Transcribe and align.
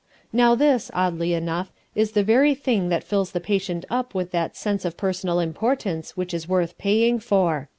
Now 0.33 0.55
this, 0.55 0.89
oddly 0.95 1.35
enough, 1.35 1.71
is 1.93 2.13
the 2.13 2.23
very 2.23 2.55
thing 2.55 2.89
that 2.89 3.03
fills 3.03 3.33
the 3.33 3.39
patient 3.39 3.85
up 3.87 4.15
with 4.15 4.31
that 4.31 4.57
sense 4.57 4.83
of 4.83 4.97
personal 4.97 5.39
importance 5.39 6.17
which 6.17 6.33
is 6.33 6.49
worth 6.49 6.75
paying 6.79 7.19
for. 7.19 7.69